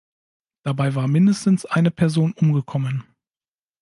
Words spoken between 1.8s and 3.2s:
Person umgekommen.